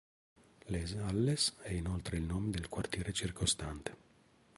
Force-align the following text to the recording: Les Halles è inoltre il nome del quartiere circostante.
Les 0.71 0.95
Halles 0.95 1.57
è 1.61 1.73
inoltre 1.73 2.17
il 2.17 2.23
nome 2.23 2.49
del 2.49 2.69
quartiere 2.69 3.13
circostante. 3.13 3.97